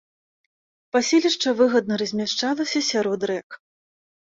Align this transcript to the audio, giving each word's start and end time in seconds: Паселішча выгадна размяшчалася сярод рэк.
Паселішча 0.97 1.49
выгадна 1.61 1.95
размяшчалася 2.05 2.87
сярод 2.93 3.21
рэк. 3.37 3.49